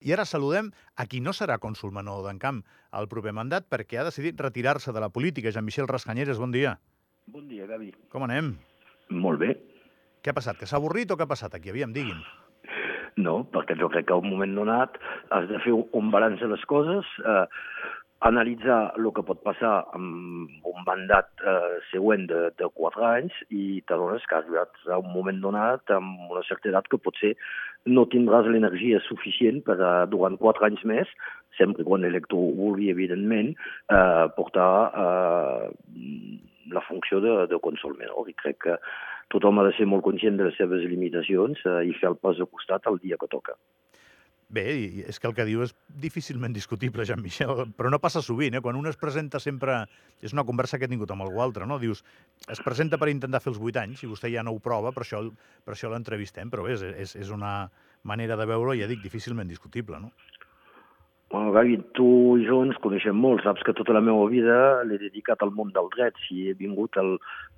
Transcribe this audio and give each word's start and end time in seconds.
I 0.00 0.14
ara 0.16 0.24
saludem 0.24 0.70
a 0.96 1.04
qui 1.04 1.20
no 1.20 1.34
serà 1.36 1.58
cònsul 1.60 1.92
menor 1.92 2.22
d'Encamp 2.24 2.62
al 2.96 3.08
proper 3.08 3.34
mandat 3.36 3.66
perquè 3.68 4.00
ha 4.00 4.06
decidit 4.06 4.40
retirar-se 4.40 4.94
de 4.96 5.00
la 5.02 5.10
política. 5.12 5.52
Jean-Michel 5.52 5.88
Rascanyeres, 5.90 6.40
bon 6.40 6.54
dia. 6.56 6.78
Bon 7.28 7.44
dia, 7.48 7.66
Gavi. 7.68 7.92
Com 8.08 8.24
anem? 8.24 8.54
Molt 9.12 9.42
bé. 9.42 9.54
Què 10.24 10.32
ha 10.32 10.36
passat? 10.36 10.56
Que 10.56 10.68
s'ha 10.68 10.80
avorrit 10.80 11.12
o 11.12 11.18
què 11.20 11.26
ha 11.26 11.30
passat 11.30 11.54
aquí? 11.56 11.72
Aviam, 11.72 11.92
digui'm. 11.92 12.22
No, 13.20 13.42
perquè 13.52 13.76
jo 13.76 13.90
crec 13.92 14.06
que 14.08 14.16
a 14.16 14.22
un 14.22 14.30
moment 14.30 14.54
donat 14.56 14.96
has 15.36 15.48
de 15.50 15.60
fer 15.64 15.74
un 15.76 16.10
balanç 16.14 16.40
de 16.40 16.48
les 16.48 16.64
coses, 16.70 17.04
eh, 17.20 17.44
analitzar 18.20 18.92
el 18.98 19.08
que 19.16 19.24
pot 19.24 19.40
passar 19.44 19.72
amb 19.96 20.66
un 20.68 20.84
mandat 20.86 21.30
eh, 21.40 21.78
següent 21.88 22.26
de, 22.28 22.40
de 22.60 22.68
quatre 22.76 23.04
anys 23.08 23.36
i 23.48 23.80
t'adones 23.88 24.26
que 24.28 24.36
has 24.36 24.44
arribat 24.44 24.76
a 24.92 24.98
un 25.00 25.08
moment 25.14 25.40
donat 25.40 25.92
amb 25.96 26.28
una 26.28 26.44
certa 26.48 26.68
edat 26.68 26.88
que 26.92 27.00
potser 27.00 27.32
no 27.88 28.04
tindràs 28.12 28.48
l'energia 28.52 29.00
suficient 29.06 29.62
per, 29.64 29.78
uh, 29.80 30.04
durant 30.12 30.36
quatre 30.40 30.68
anys 30.68 30.84
més, 30.84 31.08
sempre 31.56 31.84
quan 31.86 32.04
l'elector 32.04 32.52
vulgui, 32.58 32.90
evidentment, 32.92 33.54
eh, 33.92 34.26
portar 34.36 34.70
eh, 35.04 35.70
la 36.76 36.84
funció 36.86 37.20
de, 37.24 37.34
de 37.50 37.58
consol 37.64 37.96
menor. 37.98 38.28
I 38.28 38.36
crec 38.36 38.60
que 38.66 38.76
tothom 39.32 39.60
ha 39.60 39.66
de 39.66 39.74
ser 39.78 39.88
molt 39.90 40.04
conscient 40.06 40.38
de 40.38 40.48
les 40.48 40.56
seves 40.60 40.84
limitacions 40.88 41.60
eh, 41.66 41.80
i 41.88 41.96
fer 41.98 42.12
el 42.12 42.20
pas 42.20 42.38
de 42.38 42.48
costat 42.48 42.88
el 42.90 43.00
dia 43.02 43.18
que 43.20 43.30
toca. 43.32 43.56
Bé, 44.50 44.64
és 45.06 45.20
que 45.22 45.28
el 45.28 45.34
que 45.36 45.44
diu 45.46 45.60
és 45.62 45.70
difícilment 46.02 46.50
discutible, 46.50 47.04
Jean-Michel, 47.06 47.68
però 47.78 47.92
no 47.92 48.00
passa 48.02 48.18
sovint, 48.26 48.56
eh? 48.58 48.62
Quan 48.64 48.74
un 48.74 48.90
es 48.90 48.98
presenta 48.98 49.38
sempre... 49.38 49.84
És 50.26 50.34
una 50.34 50.42
conversa 50.48 50.76
que 50.76 50.88
he 50.88 50.90
tingut 50.90 51.12
amb 51.14 51.22
algú 51.22 51.38
altre, 51.44 51.68
no? 51.70 51.78
Dius, 51.78 52.02
es 52.50 52.58
presenta 52.64 52.98
per 52.98 53.12
intentar 53.12 53.38
fer 53.44 53.52
els 53.52 53.60
8 53.62 53.78
anys 53.84 54.02
i 54.02 54.10
vostè 54.10 54.32
ja 54.34 54.42
no 54.42 54.56
ho 54.56 54.58
prova, 54.58 54.90
per 54.96 55.04
això, 55.04 55.22
per 55.62 55.76
això 55.76 55.92
l'entrevistem, 55.92 56.50
però 56.50 56.66
bé, 56.66 56.74
és, 56.74 57.14
és, 57.14 57.30
una 57.30 57.70
manera 58.02 58.34
de 58.40 58.48
veure, 58.50 58.74
ja 58.80 58.90
dic, 58.90 59.04
difícilment 59.06 59.46
discutible, 59.46 60.02
no? 60.02 60.10
Bueno, 61.30 61.52
Gavi, 61.54 61.76
tu 61.94 62.06
i 62.40 62.46
jo 62.48 62.56
ens 62.66 62.78
coneixem 62.82 63.14
molt. 63.14 63.44
Saps 63.44 63.62
que 63.62 63.74
tota 63.78 63.94
la 63.94 64.02
meva 64.02 64.24
vida 64.32 64.54
l'he 64.82 64.96
dedicat 64.98 65.44
al 65.44 65.52
món 65.54 65.68
del 65.76 65.86
dret. 65.92 66.16
Si 66.26 66.48
he 66.50 66.56
vingut 66.58 66.98
al, 66.98 67.12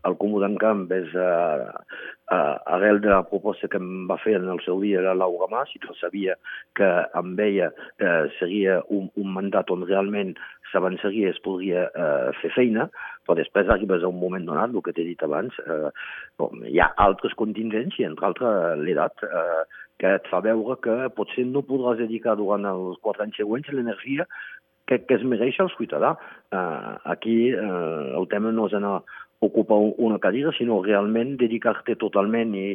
al 0.04 0.16
Comú 0.20 0.42
d'Encamp 0.42 0.82
és 0.92 1.14
uh, 1.16 1.70
uh, 1.72 2.56
arrel 2.76 3.00
de 3.00 3.08
la 3.08 3.22
proposta 3.30 3.70
que 3.72 3.80
em 3.80 4.04
va 4.10 4.18
fer 4.20 4.34
en 4.36 4.50
el 4.52 4.60
seu 4.66 4.82
dia 4.84 5.00
la 5.06 5.16
Laura 5.16 5.48
Mas, 5.48 5.72
i 5.72 5.80
jo 5.86 5.96
sabia 5.96 6.36
que 6.76 6.90
amb 7.16 7.40
ella 7.40 7.70
uh, 7.72 8.28
seria 8.36 8.82
un, 8.92 9.08
un 9.16 9.32
mandat 9.38 9.72
on 9.72 9.88
realment 9.88 10.34
s'avançaria 10.68 11.30
i 11.30 11.32
es 11.32 11.40
podria 11.40 11.88
uh, 11.88 12.28
fer 12.42 12.52
feina, 12.52 12.90
però 13.24 13.38
després 13.40 13.72
arribes 13.72 14.04
a 14.04 14.12
un 14.12 14.20
moment 14.20 14.44
donat, 14.52 14.68
el 14.68 14.84
que 14.84 14.92
t'he 14.92 15.08
dit 15.08 15.24
abans, 15.24 15.56
uh, 15.64 15.88
bon, 16.36 16.60
hi 16.68 16.76
ha 16.76 16.92
altres 17.06 17.32
contingents 17.40 17.96
i 17.96 18.04
entre 18.04 18.28
altres 18.28 18.84
l'edat. 18.84 19.24
Uh, 19.24 19.64
que 20.02 20.16
et 20.18 20.26
fa 20.26 20.42
veure 20.42 20.76
que 20.82 20.96
potser 21.14 21.46
no 21.46 21.62
podràs 21.62 22.00
dedicar 22.02 22.34
durant 22.40 22.66
els 22.66 22.98
quatre 23.06 23.22
anys 23.22 23.38
següents 23.38 23.70
l'energia 23.70 24.26
que, 24.90 24.98
que 25.06 25.14
es 25.14 25.22
mereix 25.22 25.60
el 25.62 25.70
ciutadà. 25.76 26.16
Uh, 26.50 26.98
aquí 27.14 27.36
uh, 27.54 28.18
el 28.18 28.26
tema 28.32 28.50
no 28.50 28.66
és 28.66 28.74
anar 28.74 28.98
ocupar 29.42 29.78
una 29.98 30.20
cadira, 30.22 30.52
sinó 30.54 30.80
realment 30.82 31.34
dedicar-te 31.38 31.96
totalment 31.98 32.52
i 32.54 32.66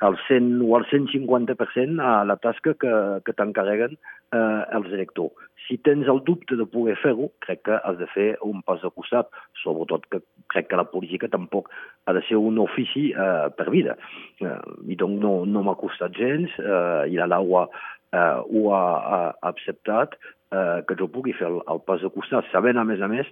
al 0.00 0.18
100 0.26 0.60
o 0.62 0.76
al 0.76 0.86
150% 0.86 2.00
a 2.02 2.24
la 2.24 2.36
tasca 2.36 2.74
que, 2.74 2.92
que 3.24 3.34
t'encarreguen 3.36 3.96
eh, 3.96 4.62
els 4.76 4.92
electors. 4.92 5.32
Si 5.64 5.78
tens 5.80 6.08
el 6.10 6.20
dubte 6.26 6.58
de 6.60 6.66
poder 6.68 6.96
fer-ho, 7.00 7.30
crec 7.44 7.62
que 7.64 7.78
has 7.78 7.96
de 7.96 8.08
fer 8.12 8.28
un 8.44 8.60
pas 8.66 8.82
de 8.82 8.90
costat, 8.92 9.30
sobretot 9.62 10.04
que 10.12 10.20
crec 10.52 10.68
que 10.68 10.80
la 10.80 10.88
política 10.90 11.30
tampoc 11.32 11.70
ha 12.04 12.12
de 12.12 12.22
ser 12.28 12.36
un 12.36 12.58
ofici 12.60 13.10
eh, 13.12 13.48
per 13.56 13.70
vida. 13.72 13.96
Eh, 14.44 14.60
I 14.92 14.98
doncs 15.00 15.22
no, 15.22 15.34
no 15.48 15.64
m'ha 15.64 15.78
costat 15.80 16.16
gens, 16.18 16.52
eh, 16.60 17.04
i 17.08 17.20
la 17.20 17.30
Laura 17.30 17.68
eh, 18.12 18.40
ho 18.44 18.66
ha, 18.76 18.84
ha 19.16 19.22
acceptat, 19.54 20.18
eh, 20.52 20.82
que 20.88 20.98
jo 21.00 21.08
pugui 21.08 21.32
fer 21.38 21.48
el, 21.48 21.62
el 21.70 21.80
pas 21.88 22.02
de 22.04 22.12
costat, 22.12 22.48
sabent 22.52 22.80
a 22.80 22.84
més 22.84 23.00
a 23.00 23.08
més 23.10 23.30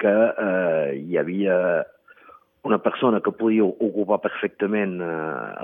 que 0.00 0.14
eh, 0.14 0.96
hi 1.02 1.20
havia 1.20 1.58
una 2.64 2.78
persona 2.78 3.20
que 3.20 3.32
podia 3.36 3.64
ocupar 3.64 4.22
perfectament 4.24 4.96
eh, 5.04 5.08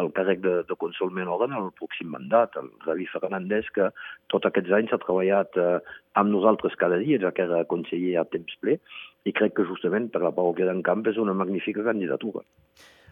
el 0.03 0.11
càrrec 0.17 0.43
de, 0.45 0.55
de 0.69 0.77
consol 0.81 1.13
menor 1.17 1.47
en 1.47 1.55
el 1.57 1.71
pròxim 1.79 2.11
mandat, 2.13 2.59
el 2.61 2.69
Ravi 2.85 3.07
Fernández, 3.09 3.71
que 3.73 3.89
tots 4.33 4.49
aquests 4.49 4.75
anys 4.77 4.93
ha 4.93 5.01
treballat 5.01 5.57
eh, 5.57 5.79
amb 6.21 6.35
nosaltres 6.35 6.77
cada 6.81 7.01
dia, 7.01 7.17
ja 7.23 7.33
que 7.33 7.47
era 7.49 7.63
conseller 7.71 8.19
a 8.21 8.27
temps 8.29 8.59
ple, 8.61 8.77
i 9.25 9.33
crec 9.33 9.57
que 9.57 9.69
justament 9.69 10.11
per 10.13 10.21
la 10.27 10.35
parròquia 10.37 10.69
d'Encamp 10.69 11.09
és 11.09 11.21
una 11.23 11.37
magnífica 11.37 11.87
candidatura. 11.87 12.45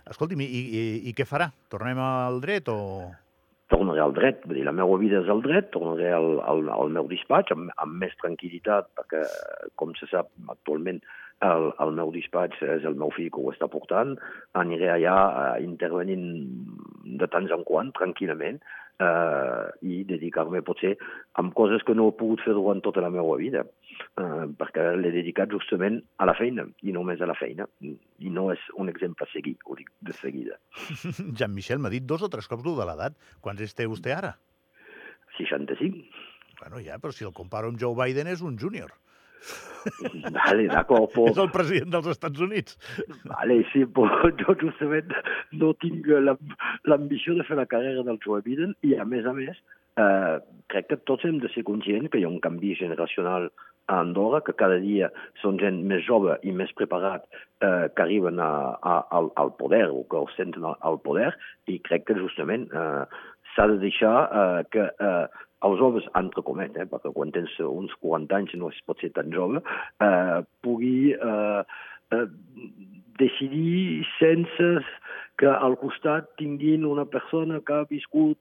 Escolti'm, 0.09 0.45
i, 0.45 0.49
i, 0.53 0.85
i 1.09 1.17
què 1.17 1.25
farà? 1.29 1.49
Tornem 1.73 2.05
al 2.05 2.45
dret 2.45 2.69
o...? 2.73 2.77
tornaré 3.69 4.01
al 4.01 4.15
dret, 4.17 4.45
vull 4.49 4.57
dir, 4.57 4.65
la 4.65 4.73
meva 4.73 4.97
vida 5.01 5.19
és 5.21 5.29
el 5.29 5.43
dret, 5.45 5.67
tornaré 5.75 6.09
al, 6.17 6.39
al, 6.41 6.63
al 6.73 6.93
meu 6.95 7.09
despatx 7.11 7.53
amb, 7.53 7.69
amb 7.85 7.99
més 8.01 8.15
tranquil·litat, 8.23 8.89
perquè, 8.97 9.21
com 9.77 9.93
se 9.99 10.09
sap, 10.09 10.31
actualment 10.49 11.03
el, 11.47 11.71
el 11.85 11.95
meu 11.95 12.11
despatx 12.15 12.63
és 12.67 12.85
el 12.89 12.99
meu 12.99 13.13
fill 13.15 13.31
que 13.35 13.41
ho 13.43 13.53
està 13.53 13.69
portant, 13.71 14.17
aniré 14.59 14.91
allà 14.93 15.17
uh, 15.29 15.55
intervenint 15.63 16.27
de 17.21 17.29
tant 17.31 17.47
en 17.55 17.65
quant, 17.69 17.93
tranquil·lament, 17.99 18.59
uh, 19.03 19.69
i 19.87 20.03
dedicar-me 20.09 20.63
potser 20.67 20.95
amb 21.41 21.55
coses 21.59 21.85
que 21.87 21.95
no 21.95 22.09
he 22.09 22.17
pogut 22.19 22.43
fer 22.47 22.57
durant 22.59 22.83
tota 22.85 23.05
la 23.05 23.13
meva 23.15 23.37
vida, 23.41 23.65
uh, 23.65 24.47
perquè 24.59 24.89
l'he 24.99 25.15
dedicat 25.15 25.55
justament 25.55 26.01
a 26.19 26.29
la 26.29 26.37
feina, 26.39 26.67
i 26.83 26.95
només 26.97 27.23
a 27.23 27.31
la 27.31 27.39
feina, 27.39 27.69
i 27.83 28.35
no 28.35 28.49
és 28.55 28.65
un 28.77 28.91
exemple 28.91 29.29
a 29.29 29.33
seguir, 29.33 29.57
ho 29.67 29.79
dic 29.79 29.93
de 30.01 30.17
seguida. 30.19 30.59
Jean-Michel 31.39 31.83
m'ha 31.83 31.95
dit 31.95 32.07
dos 32.07 32.27
o 32.27 32.33
tres 32.33 32.51
cops 32.51 32.67
de 32.67 32.79
l'edat. 32.83 33.19
Quants 33.45 33.63
és 33.63 33.79
té 33.79 33.87
vostè 33.87 34.17
ara? 34.17 34.35
65. 35.39 36.03
Bueno, 36.59 36.81
ja, 36.83 36.99
però 36.99 37.15
si 37.15 37.23
el 37.23 37.37
comparo 37.37 37.71
amb 37.71 37.79
Joe 37.79 37.95
Biden 37.95 38.27
és 38.27 38.43
un 38.43 38.59
júnior. 38.59 38.91
Vale, 40.35 40.67
d'acord, 40.69 41.09
però... 41.15 41.29
És 41.31 41.41
el 41.41 41.51
president 41.55 41.95
dels 41.95 42.11
Estats 42.13 42.43
Units. 42.45 42.77
Vale, 43.31 43.61
sí, 43.73 43.85
però 43.97 44.31
jo 44.43 44.57
justament 44.61 45.15
no 45.61 45.73
tinc 45.83 46.09
l'ambició 46.89 47.39
de 47.39 47.47
fer 47.49 47.59
la 47.61 47.69
carrera 47.71 48.05
del 48.07 48.21
Joe 48.25 48.43
Biden 48.45 48.75
i, 48.85 48.97
a 48.99 49.07
més 49.09 49.29
a 49.29 49.35
més, 49.37 49.61
eh, 49.99 50.37
crec 50.73 50.91
que 50.91 51.01
tots 51.11 51.27
hem 51.29 51.41
de 51.43 51.51
ser 51.55 51.65
conscients 51.69 52.13
que 52.13 52.21
hi 52.21 52.27
ha 52.27 52.33
un 52.33 52.43
canvi 52.45 52.75
generacional 52.79 53.49
a 53.89 54.03
Andorra, 54.03 54.43
que 54.45 54.53
cada 54.53 54.77
dia 54.83 55.09
són 55.43 55.59
gent 55.61 55.81
més 55.89 56.05
jove 56.05 56.37
i 56.45 56.53
més 56.53 56.73
preparat 56.77 57.25
eh, 57.65 57.89
que 57.89 58.05
arriben 58.05 58.41
a, 58.45 58.51
a, 58.77 58.99
al, 59.17 59.31
al 59.41 59.55
poder 59.57 59.87
o 59.89 60.05
que 60.11 60.21
ostenten 60.29 60.67
al 60.69 61.01
poder 61.05 61.33
i 61.73 61.79
crec 61.89 62.05
que 62.11 62.19
justament 62.21 62.69
eh, 62.69 63.05
s'ha 63.55 63.67
de 63.73 63.79
deixar 63.81 64.17
eh, 64.29 64.67
que 64.75 64.85
eh, 64.93 65.47
els 65.67 65.79
joves, 65.81 66.07
entre 66.19 66.45
comet, 66.47 66.77
eh, 66.79 66.87
perquè 66.87 67.13
quan 67.15 67.33
tens 67.35 67.55
uns 67.65 67.95
40 68.05 68.37
anys 68.37 68.55
no 68.61 68.71
es 68.71 68.79
pot 68.87 69.01
ser 69.03 69.11
tan 69.17 69.33
jove, 69.35 69.63
eh, 70.05 70.39
pugui 70.63 71.13
eh, 71.15 71.63
eh, 72.15 72.27
decidir 73.19 74.07
sense 74.19 74.71
que 75.39 75.51
al 75.51 75.77
costat 75.79 76.31
tinguin 76.39 76.87
una 76.87 77.07
persona 77.07 77.61
que 77.61 77.75
ha 77.75 77.89
viscut 77.91 78.39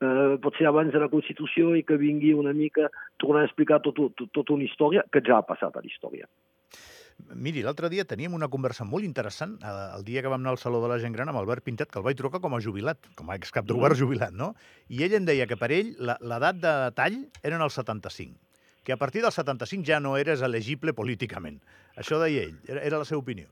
eh, 0.00 0.36
potser 0.42 0.66
abans 0.70 0.92
de 0.94 1.02
la 1.02 1.10
Constitució 1.12 1.74
i 1.78 1.84
que 1.86 1.98
vingui 2.00 2.34
una 2.34 2.54
mica 2.54 2.90
tornar 3.22 3.44
a 3.44 3.50
explicar 3.50 3.80
tot, 3.86 4.02
tot 4.32 4.54
una 4.54 4.66
història 4.66 5.06
que 5.12 5.22
ja 5.26 5.40
ha 5.40 5.46
passat 5.46 5.76
a 5.76 5.82
la 5.82 5.90
història. 5.90 6.26
Miri, 7.36 7.62
l'altre 7.64 7.88
dia 7.92 8.04
teníem 8.08 8.34
una 8.36 8.48
conversa 8.52 8.84
molt 8.84 9.04
interessant, 9.04 9.56
eh, 9.62 9.74
el 9.96 10.04
dia 10.06 10.22
que 10.22 10.30
vam 10.32 10.40
anar 10.42 10.54
al 10.54 10.60
Saló 10.62 10.82
de 10.82 10.90
la 10.92 10.98
Gent 11.02 11.16
Gran 11.16 11.32
amb 11.32 11.40
Albert 11.40 11.64
Pintet, 11.64 11.90
que 11.90 11.98
el 12.00 12.04
vaig 12.06 12.16
trucar 12.18 12.40
com 12.44 12.54
a 12.54 12.60
jubilat, 12.62 13.08
com 13.18 13.30
a 13.30 13.36
excap 13.40 13.66
de 13.66 13.76
govern 13.76 13.98
jubilat, 13.98 14.36
no? 14.36 14.52
I 14.88 15.02
ell 15.06 15.16
em 15.18 15.28
deia 15.28 15.48
que 15.50 15.58
per 15.60 15.72
ell 15.74 15.94
l'edat 15.98 16.60
de 16.62 16.74
tall 16.96 17.18
eren 17.42 17.64
els 17.66 17.78
75, 17.80 18.36
que 18.84 18.94
a 18.94 19.00
partir 19.00 19.24
dels 19.24 19.36
75 19.42 19.84
ja 19.88 20.00
no 20.00 20.16
eres 20.16 20.44
elegible 20.46 20.94
políticament. 20.94 21.60
Això 21.96 22.20
deia 22.22 22.46
ell, 22.46 22.58
era, 22.68 22.84
era 22.84 23.02
la 23.02 23.08
seva 23.08 23.24
opinió 23.24 23.48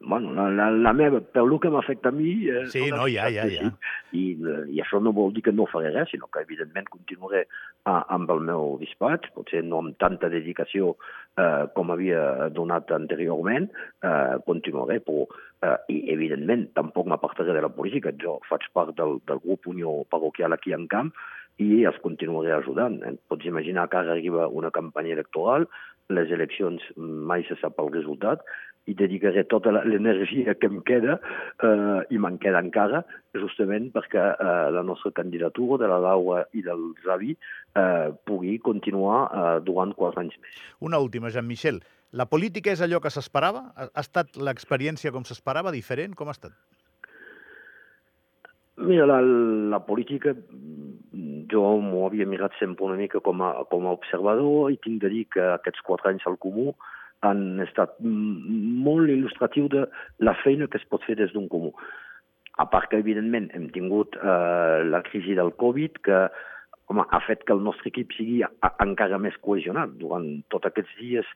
bueno, 0.00 0.32
la, 0.34 0.50
la, 0.50 0.70
la 0.70 0.92
meva, 0.92 1.20
per 1.20 1.42
el 1.42 1.58
que 1.60 1.70
m'afecta 1.72 2.10
a 2.10 2.14
mi... 2.14 2.34
Eh, 2.48 2.66
sí, 2.72 2.86
no, 2.92 3.06
ja, 3.10 3.28
ja, 3.32 3.46
ja. 3.50 3.70
I, 4.14 4.24
I 4.70 4.80
això 4.82 5.00
no 5.02 5.12
vol 5.16 5.32
dir 5.34 5.42
que 5.46 5.54
no 5.54 5.66
faré 5.70 5.90
res, 5.92 6.10
sinó 6.12 6.28
que 6.32 6.44
evidentment 6.44 6.88
continuaré 6.92 7.44
a, 7.84 8.04
amb 8.14 8.30
el 8.34 8.42
meu 8.48 8.76
despatx, 8.80 9.32
potser 9.34 9.64
no 9.66 9.82
amb 9.82 9.98
tanta 10.02 10.30
dedicació 10.32 10.94
eh, 11.40 11.64
com 11.74 11.92
havia 11.94 12.48
donat 12.54 12.92
anteriorment, 12.94 13.70
eh, 14.06 14.36
continuaré, 14.46 15.00
però 15.04 15.26
eh, 15.26 15.76
i 15.92 16.00
evidentment 16.14 16.68
tampoc 16.78 17.08
m'apartaré 17.10 17.56
de 17.56 17.64
la 17.64 17.72
política. 17.72 18.14
Jo 18.20 18.38
faig 18.48 18.68
part 18.76 18.94
del, 18.98 19.18
del 19.28 19.42
grup 19.44 19.66
Unió 19.70 20.02
Parroquial 20.10 20.56
aquí 20.56 20.76
en 20.76 20.86
Camp 20.90 21.14
i 21.62 21.84
els 21.86 21.98
continuaré 22.02 22.54
ajudant. 22.54 23.00
Eh? 23.06 23.14
Pots 23.30 23.46
imaginar 23.46 23.88
que 23.90 24.00
ara 24.00 24.14
arriba 24.16 24.48
una 24.48 24.72
campanya 24.74 25.14
electoral, 25.14 25.68
les 26.12 26.30
eleccions 26.30 26.82
mai 26.96 27.44
se 27.48 27.56
sap 27.60 27.78
el 27.80 27.92
resultat, 27.94 28.44
i 28.90 28.94
dedicaré 28.96 29.44
tota 29.48 29.72
l'energia 29.72 30.54
que 30.60 30.68
em 30.68 30.80
queda, 30.84 31.16
eh, 31.64 32.00
i 32.12 32.20
me'n 32.20 32.36
queda 32.42 32.60
encara, 32.60 33.00
justament 33.32 33.88
perquè 33.94 34.24
eh, 34.34 34.68
la 34.76 34.82
nostra 34.84 35.12
candidatura 35.16 35.80
de 35.84 35.88
la 35.88 36.00
Laura 36.04 36.44
i 36.52 36.62
del 36.66 36.90
Xavi 37.00 37.32
eh, 37.32 38.12
pugui 38.28 38.58
continuar 38.60 39.24
eh, 39.24 39.56
durant 39.64 39.94
quatre 39.96 40.26
anys 40.26 40.36
més. 40.42 40.60
Una 40.84 41.00
última, 41.00 41.32
Jean-Michel. 41.32 41.80
La 42.14 42.28
política 42.30 42.70
és 42.70 42.84
allò 42.84 43.00
que 43.02 43.10
s'esperava? 43.10 43.70
Ha 43.74 44.04
estat 44.04 44.36
l'experiència 44.36 45.10
com 45.14 45.24
s'esperava, 45.26 45.72
diferent? 45.74 46.14
Com 46.14 46.28
ha 46.28 46.36
estat? 46.36 46.54
Mira, 48.84 49.06
la, 49.06 49.20
la 49.70 49.80
política, 49.86 50.34
jo 51.52 51.62
m'ho 51.82 52.06
havia 52.06 52.26
mirat 52.26 52.56
sempre 52.58 52.86
una 52.86 52.98
mica 52.98 53.20
com 53.20 53.42
a, 53.42 53.52
com 53.70 53.86
a 53.86 53.94
observador 53.96 54.72
i 54.72 54.80
tinc 54.82 55.02
de 55.02 55.10
dir 55.12 55.24
que 55.34 55.44
aquests 55.54 55.84
quatre 55.86 56.12
anys 56.12 56.26
al 56.26 56.38
Comú 56.42 56.74
han 57.24 57.60
estat 57.64 57.96
molt 58.00 59.10
il·lustratiu 59.12 59.68
de 59.72 59.86
la 60.28 60.34
feina 60.42 60.68
que 60.70 60.80
es 60.80 60.88
pot 60.90 61.04
fer 61.08 61.16
des 61.20 61.32
d'un 61.32 61.48
comú. 61.48 61.72
A 62.60 62.66
part 62.70 62.90
que, 62.90 63.00
evidentment, 63.02 63.48
hem 63.56 63.70
tingut 63.74 64.14
eh, 64.20 64.82
la 64.86 65.00
crisi 65.06 65.34
del 65.34 65.54
Covid, 65.58 65.98
que 66.06 66.18
home, 66.92 67.06
ha 67.10 67.20
fet 67.26 67.42
que 67.46 67.54
el 67.56 67.64
nostre 67.66 67.90
equip 67.90 68.12
sigui 68.14 68.42
a, 68.46 68.50
encara 68.84 69.18
més 69.18 69.36
cohesionat. 69.42 69.96
Durant 69.98 70.28
tots 70.54 70.70
aquests 70.70 70.94
dies 71.00 71.30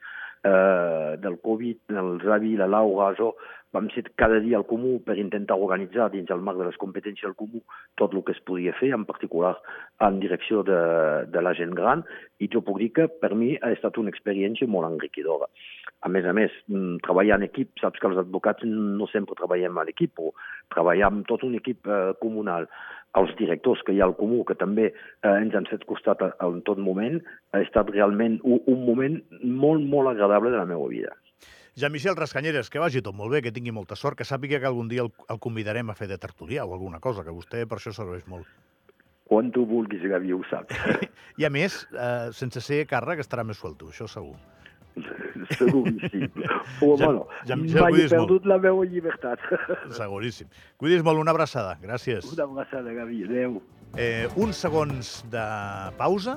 eh, 0.44 1.16
del 1.24 1.40
Covid, 1.42 1.80
el 2.04 2.18
Xavi, 2.22 2.54
la 2.60 2.70
Laura, 2.70 3.10
jo, 3.18 3.32
vam 3.72 3.88
ser 3.92 4.04
cada 4.16 4.40
dia 4.40 4.56
al 4.56 4.66
comú 4.66 4.98
per 5.04 5.18
intentar 5.20 5.58
organitzar 5.60 6.08
dins 6.12 6.30
el 6.32 6.40
marc 6.44 6.58
de 6.60 6.68
les 6.68 6.78
competències 6.80 7.26
del 7.26 7.36
comú 7.36 7.60
tot 8.00 8.14
el 8.14 8.22
que 8.24 8.32
es 8.32 8.40
podia 8.48 8.72
fer, 8.80 8.92
en 8.96 9.04
particular 9.04 9.56
en 10.06 10.20
direcció 10.20 10.62
de, 10.64 10.78
de 11.28 11.42
la 11.42 11.52
gent 11.58 11.74
gran, 11.76 12.04
i 12.40 12.48
jo 12.52 12.62
puc 12.64 12.80
dir 12.80 12.92
que 12.96 13.08
per 13.20 13.34
mi 13.34 13.56
ha 13.60 13.72
estat 13.74 13.98
una 14.00 14.12
experiència 14.14 14.68
molt 14.70 14.88
enriquidora. 14.88 15.50
A 16.06 16.08
més 16.08 16.24
a 16.24 16.32
més, 16.32 16.54
mm, 16.70 17.02
treballar 17.04 17.40
en 17.40 17.48
equip, 17.48 17.74
saps 17.82 17.98
que 17.98 18.06
els 18.06 18.20
advocats 18.22 18.64
no 18.64 19.08
sempre 19.10 19.36
treballem 19.38 19.78
a 19.78 19.84
l'equip, 19.84 20.14
però 20.14 20.30
treballar 20.74 21.10
amb 21.10 21.26
tot 21.26 21.42
un 21.44 21.58
equip 21.58 21.86
eh, 21.86 22.14
comunal, 22.22 22.68
els 23.18 23.32
directors 23.36 23.82
que 23.82 23.92
hi 23.92 24.00
ha 24.00 24.06
al 24.06 24.16
comú, 24.16 24.44
que 24.46 24.54
també 24.54 24.90
eh, 24.92 25.32
ens 25.34 25.56
han 25.58 25.66
fet 25.66 25.84
costat 25.88 26.22
en 26.28 26.60
tot 26.68 26.78
moment, 26.78 27.18
ha 27.52 27.64
estat 27.64 27.90
realment 27.90 28.38
un, 28.44 28.60
un 28.66 28.84
moment 28.86 29.18
molt, 29.42 29.82
molt 29.82 30.14
agradable 30.14 30.54
de 30.54 30.60
la 30.60 30.68
meva 30.70 30.86
vida. 30.92 31.16
Jean-Michel 31.78 32.16
Rascanyeres, 32.18 32.70
que 32.70 32.80
vagi 32.82 33.02
tot 33.06 33.14
molt 33.14 33.30
bé, 33.30 33.42
que 33.44 33.52
tingui 33.54 33.70
molta 33.70 33.94
sort, 33.96 34.18
que 34.18 34.26
sàpiga 34.26 34.58
que 34.58 34.66
algun 34.66 34.88
dia 34.90 35.04
el, 35.04 35.12
el 35.30 35.38
convidarem 35.38 35.92
a 35.92 35.94
fer 35.94 36.08
de 36.10 36.18
tertulià 36.18 36.66
o 36.66 36.74
alguna 36.74 36.98
cosa, 36.98 37.22
que 37.22 37.34
vostè 37.34 37.62
per 37.70 37.78
això 37.78 37.94
serveix 37.94 38.26
molt. 38.26 38.48
Quan 39.28 39.52
tu 39.54 39.62
vulguis, 39.68 40.02
Gavi, 40.10 40.32
ho 40.34 40.40
saps. 40.50 40.74
I 41.40 41.46
a 41.46 41.50
més, 41.54 41.84
eh, 41.94 42.30
sense 42.34 42.62
ser 42.64 42.82
càrrec, 42.90 43.22
estarà 43.22 43.44
més 43.46 43.60
suelto, 43.62 43.92
això 43.92 44.08
segur. 44.10 44.34
Seguríssim. 45.60 46.26
O, 46.82 46.94
ja, 46.98 47.08
bueno, 47.08 47.24
ja, 47.46 47.56
ja 47.66 47.82
mai 47.82 47.96
he 48.04 48.08
perdut 48.10 48.44
molt. 48.44 48.50
la 48.50 48.58
meva 48.62 48.84
llibertat. 48.86 49.42
Seguríssim. 49.96 50.50
Cuidis 50.78 51.02
molt, 51.06 51.18
una 51.18 51.32
abraçada. 51.34 51.72
Gràcies. 51.82 52.26
Una 52.34 52.44
abraçada, 52.46 52.92
Gavi. 52.94 53.24
Adéu. 53.26 53.56
Eh, 53.98 54.28
uns 54.38 54.60
segons 54.62 55.16
de 55.32 55.44
pausa 55.98 56.36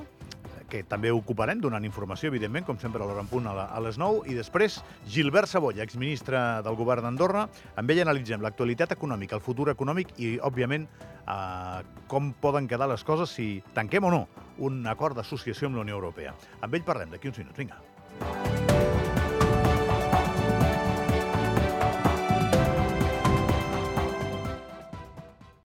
que 0.71 0.83
també 0.87 1.11
ocuparem, 1.13 1.59
donant 1.61 1.85
informació, 1.87 2.31
evidentment, 2.31 2.65
com 2.67 2.79
sempre 2.81 3.03
a 3.03 3.07
l'hora 3.07 3.23
en 3.25 3.29
punt 3.31 3.49
a, 3.51 3.55
la, 3.57 3.67
a 3.75 3.81
les 3.83 3.99
9, 4.01 4.23
i 4.31 4.37
després 4.37 4.79
Gilbert 5.11 5.51
Sabolla, 5.51 5.83
exministre 5.83 6.39
del 6.65 6.79
govern 6.79 7.05
d'Andorra. 7.07 7.47
Amb 7.79 7.93
ell 7.93 8.03
analitzem 8.05 8.43
l'actualitat 8.43 8.95
econòmica, 8.95 9.37
el 9.37 9.45
futur 9.45 9.69
econòmic 9.73 10.15
i, 10.17 10.37
òbviament, 10.39 10.87
eh, 11.21 11.81
com 12.11 12.31
poden 12.41 12.69
quedar 12.71 12.89
les 12.91 13.03
coses 13.07 13.35
si 13.37 13.49
tanquem 13.75 14.07
o 14.07 14.13
no 14.13 14.23
un 14.61 14.85
acord 14.87 15.17
d'associació 15.19 15.69
amb 15.69 15.81
la 15.81 15.87
Unió 15.87 15.99
Europea. 15.99 16.35
Amb 16.61 16.79
ell 16.79 16.87
parlem 16.87 17.11
d'aquí 17.11 17.31
uns 17.31 17.43
minuts. 17.43 17.59
Vinga. 17.59 18.40